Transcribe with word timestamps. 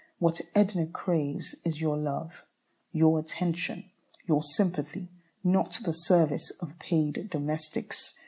What 0.17 0.41
Edna 0.55 0.87
craves 0.87 1.53
is 1.63 1.79
your 1.79 1.95
love, 1.95 2.41
your 2.91 3.19
attention, 3.19 3.85
your 4.25 4.41
sympathy, 4.41 5.09
not 5.43 5.77
the 5.85 5.93
service 5.93 6.49
of 6.59 6.79
paid 6.79 7.29
domestics. 7.29 8.15